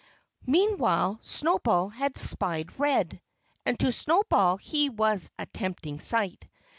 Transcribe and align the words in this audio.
Meanwhile 0.47 1.19
Snowball 1.21 1.89
had 1.89 2.17
spied 2.17 2.79
Red. 2.79 3.21
And 3.67 3.79
to 3.81 3.91
Snowball 3.91 4.57
he 4.57 4.89
was 4.89 5.29
a 5.37 5.45
tempting 5.45 5.99
sight. 5.99 6.47